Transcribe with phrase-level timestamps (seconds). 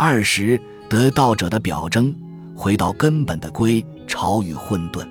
[0.00, 0.56] 二十
[0.88, 2.14] 得道者的表征，
[2.54, 5.04] 回到根本的归朝与混沌。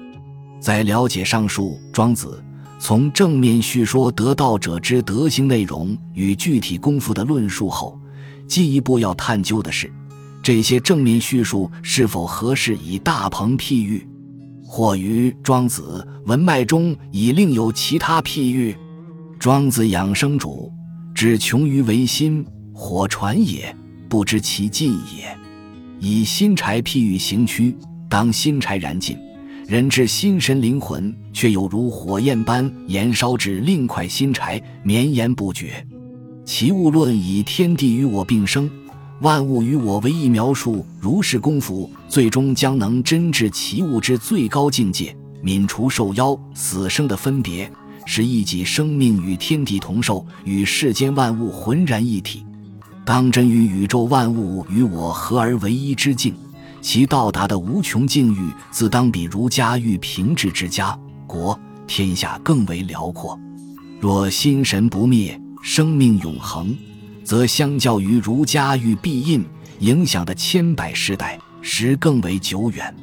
[0.62, 2.42] 在了解上述庄子
[2.80, 8.00] 从正面叙说得道者之德行内容与具体功夫的论述后，
[8.48, 9.92] 进一步要探究的是，
[10.42, 14.08] 这些正面叙述是否合适以大鹏譬喻，
[14.64, 18.74] 或于庄子文脉中已另有其他譬喻。
[19.38, 20.72] 庄子养生主，
[21.14, 23.76] 只穷于为心火传也，
[24.08, 25.38] 不知其尽也。
[26.00, 27.76] 以新柴譬喻行躯，
[28.10, 29.18] 当新柴燃尽，
[29.68, 35.86] 人之心神灵魂却有如火焰般燃烧至另块新柴，绵延不绝。
[36.46, 38.70] 其物论以天地与我并生，
[39.22, 45.14] 万物与我为一描述，如是功夫，最终将能真至其物之最高境界，
[45.44, 47.70] 泯除受妖死生的分别。
[48.06, 52.46] 是一己生命与天地同寿，与世间万物浑然一体，
[53.08, 56.36] 当真与宇宙万物与我合而为一之境，
[56.82, 60.94] 其到达的无穷境域，自当比儒家欲平治之家
[61.26, 63.40] 国天下更为辽阔。
[64.02, 66.76] 若心神不灭，生命永恒，
[67.24, 69.42] 则相较于儒家欲必印
[69.80, 72.94] 影响的千百世代，时更为久远。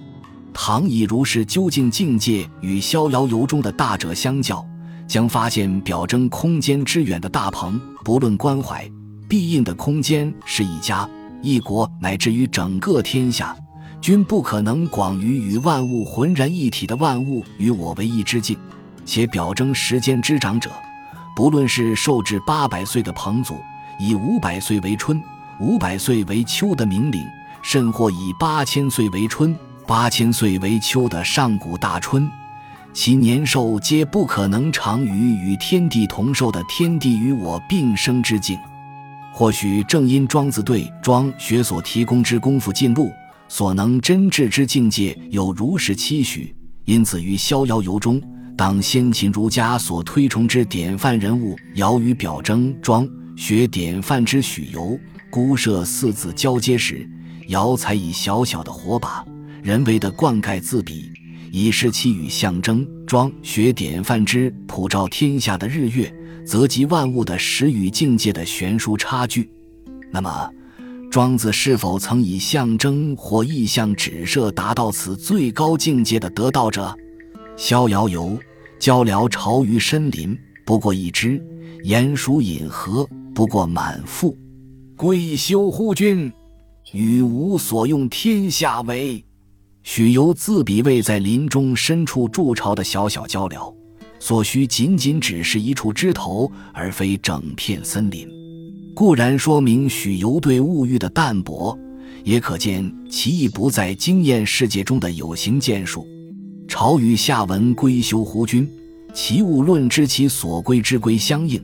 [0.53, 4.63] 唐以如是究竟境界与逍遥游中的大者相较。
[5.07, 8.91] 将发现表征空间之远的大鹏，不论关怀
[9.35, 11.11] 必应的空间是一家、
[11.43, 13.53] 一国，乃至于整个天下，
[14.01, 18.57] 均不可能广于与万物浑然一体的万物与我为一之境。
[19.05, 20.71] 且表征时间之长者，
[21.35, 23.57] 不论是寿至八百岁的彭祖，
[23.99, 25.21] 以五百岁为春、
[25.59, 27.27] 五百岁为秋的明岭，
[27.61, 29.53] 甚或以八千岁为春、
[29.85, 32.31] 八千岁为秋的上古大春。
[32.93, 38.57] 其年寿皆不可能长于与天地同寿的天地与我并生之境。
[39.37, 43.13] 或许正因庄子对庄学所提供之功夫进步
[43.49, 46.55] 所能真至之境界有如是期许，
[46.85, 48.23] 因此于逍遥游中，
[48.57, 54.97] 当先秦儒家所推崇之典范人物尧与表征庄学典范之许由
[55.31, 57.05] 孤设四字交接时，
[57.49, 59.25] 尧才以小小的火把，
[59.65, 61.11] 人为的灌溉自比。
[61.51, 66.13] 以示其与象征庄学典范之普照天下的日月，
[66.47, 69.51] 则及万物的始与境界的悬殊差距。
[70.11, 70.51] 那么，
[71.11, 76.95] 庄子是否曾以象征或意象指涉达到此最高境界的得道者？
[77.57, 78.39] 逍遥游，
[78.79, 81.41] 交辽巢于深林，不过一枝；
[81.85, 84.37] 鼹鼠饮河，不过满腹。
[84.97, 86.33] 归休乎君，
[86.93, 89.25] 与吾所用天下为。
[89.83, 93.75] 许由自比位在林中深处筑巢的小小鹪鹩，
[94.27, 98.27] 所需仅仅只是一处枝头，而非整片森林。
[98.95, 101.79] 固然说明许由对物欲的淡薄，
[102.25, 106.07] 也可见其意不在经验世界中的有形建树。
[106.67, 108.67] 朝与下文归修乎君，
[109.13, 111.63] 其物论知其所归之归相应，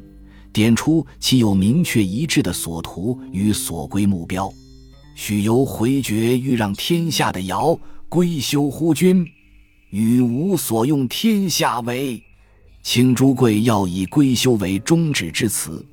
[0.53, 4.53] 点出其有明确一致的所图与所归目标。
[5.15, 7.81] 许由回绝欲让天下的尧。
[8.11, 9.27] 归修乎君，
[9.89, 12.23] 与吾所用天下为。
[12.83, 15.85] 青朱贵要以归修为终止之词，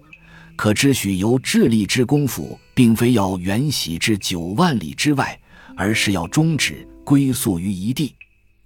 [0.55, 5.37] 可知许由智力之功夫，并非要远徙至九万里之外，
[5.75, 8.15] 而是要终止归宿于一地。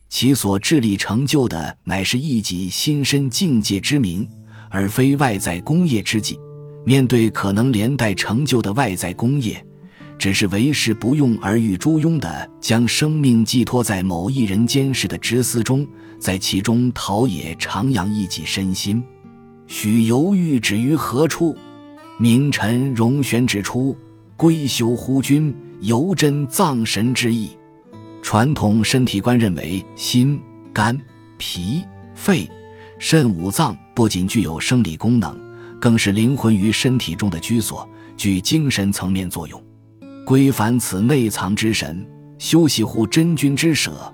[0.07, 4.27] 其所致力成就的，乃是一己心身境界之名，
[4.69, 6.37] 而非外在功业之计。
[6.85, 9.63] 面对可能连带成就的外在功业。
[10.21, 15.83] 只是为时不用而欲朱庸的将生命寄托在某一人监视的职司中，
[16.19, 19.03] 在其中陶冶徜徉一己身心。
[19.65, 21.57] 许犹豫止于何处？
[22.19, 23.97] 名臣荣玄指出
[24.37, 27.49] ：“归修乎君，犹真葬神之意。”
[28.21, 30.39] 传统身体观认为，心、
[30.71, 30.95] 肝、
[31.39, 31.81] 脾、
[32.13, 32.47] 肺、
[32.99, 35.35] 肾五脏不仅具有生理功能，
[35.79, 39.59] 更是灵魂于身体中的居所，具精神层面作用。
[40.25, 42.05] 归返此内藏之神，
[42.37, 44.13] 修习乎真君之舍，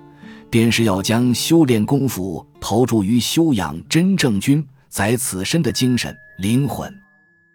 [0.50, 6.92] 便是要将修炼功夫投注于修养真正君在此身的精神灵魂。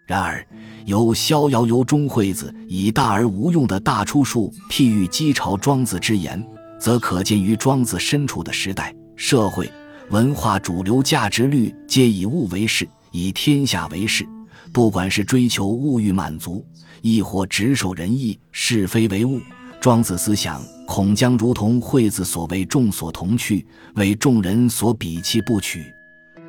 [0.06, 0.46] 然而，
[0.84, 6.42] 由《逍遥游》中惠子以大而无用的大出术譬喻击朝庄子之言，
[6.78, 9.70] 则可见于庄子身处的时代、社会、
[10.10, 14.26] 文化主流价值律皆以物为事，以天下为事。
[14.74, 16.66] 不管是追求物欲满足，
[17.00, 19.40] 亦或执守仁义，是非为物，
[19.80, 25.94] 庄子思想恐将如同惠子所谓“众所同去，为众人所鄙弃不取”。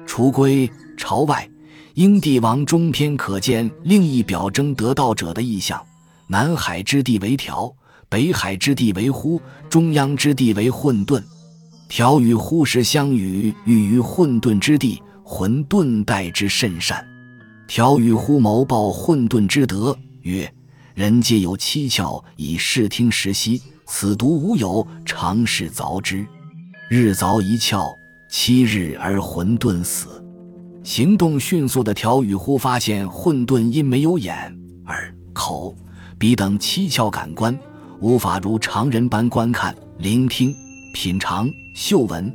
[0.07, 0.67] 除归
[0.97, 1.47] 朝外，
[1.93, 5.79] 英帝王中篇可见另一表征得道者的意象，
[6.25, 7.71] 南海之地为条，
[8.09, 9.39] 北海之地为乎，
[9.69, 11.21] 中央之地为混沌。
[11.87, 17.05] 条与乎时相与，欲于混沌之地，混沌待之甚善。
[17.67, 20.51] 调与乎谋报混沌之德，曰：
[20.93, 26.25] 人皆有七窍以视听时息，此独无有，常是凿之。
[26.89, 27.91] 日凿一窍，
[28.29, 30.23] 七日而混沌死。
[30.83, 35.75] 行动迅速的调与乎发现，混沌因没有眼、耳、口、
[36.19, 37.57] 鼻等七窍感官，
[37.99, 40.55] 无法如常人般观看、聆听、
[40.93, 42.31] 品尝、嗅闻，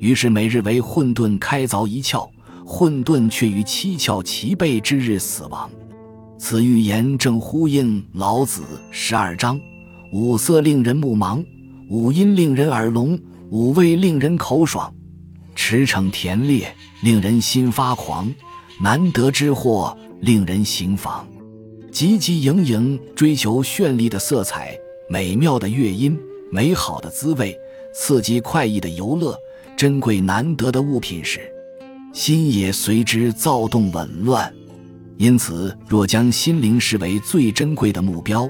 [0.00, 2.28] 于是每日为混沌开凿一窍，
[2.74, 5.70] 混沌却于七窍齐备之日死亡。
[6.38, 9.60] 此预言正呼应老子十二章：
[10.10, 11.44] 五色令人目盲，
[11.90, 13.20] 五音令人耳聋，
[13.50, 14.90] 五味令人口爽。
[15.54, 18.26] 驰骋田猎，令人心发狂；
[18.80, 21.28] 难得之货，令人行妨。
[21.92, 24.74] 汲汲营营追求绚丽的色彩、
[25.10, 26.18] 美妙的乐音、
[26.50, 27.54] 美好的滋味、
[27.94, 29.36] 刺激快意的游乐、
[29.76, 31.51] 珍贵难得的物品时，
[32.12, 34.52] 心也随之躁动紊乱。
[35.16, 38.48] 因此，若将心灵视为最珍贵的目标，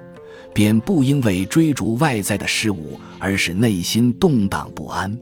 [0.54, 5.18] 便不应为追逐外在的事物而使内心动荡不安。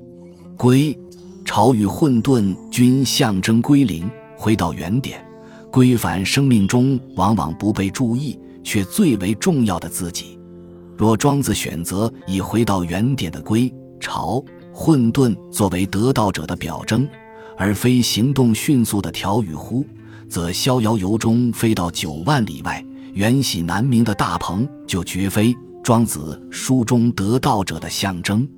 [0.56, 0.96] 归。
[1.42, 5.25] 潮与混沌均象征归零，回到原点，
[5.72, 10.38] 归返生命中往往不被注意却最为重要的自己。
[10.96, 17.08] 若庄子选择以回到原点的归潮、混沌作为得道者的表征，
[17.60, 19.84] 而非行动迅速的调与乎，
[20.26, 25.54] 则逍遥游中飞到九万里外、远喜南冥的大鹏就绝非
[25.84, 28.48] 庄子书中得道者的象征。